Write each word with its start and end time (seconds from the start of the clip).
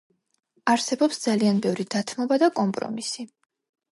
არსებობს 0.71 1.19
ძალიან 1.25 1.59
ბევრი 1.67 1.85
დათმობა 1.95 2.39
და 2.45 2.51
კომპრომისი. 2.61 3.29